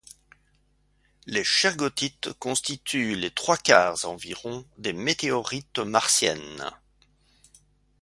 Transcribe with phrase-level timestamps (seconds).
[1.27, 6.71] Les shergottites constituent les trois quarts environ des météorites martiennes.